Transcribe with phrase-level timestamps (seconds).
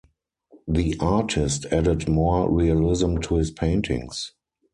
[0.67, 4.31] The artist added more realism to his paintings.